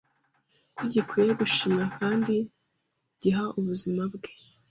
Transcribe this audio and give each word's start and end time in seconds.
ko 0.75 0.81
gikwiye 0.91 1.31
gushimwa 1.41 1.83
kandi 1.99 2.33
giha 3.19 3.43
ubuzima 3.59 4.03
bwe 4.13 4.31